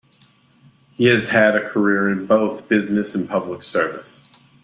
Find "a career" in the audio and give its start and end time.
1.55-2.09